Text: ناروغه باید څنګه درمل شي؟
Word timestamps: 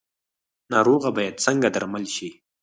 ناروغه 0.73 1.09
باید 1.17 1.41
څنګه 1.45 1.67
درمل 1.75 2.05
شي؟ 2.15 2.29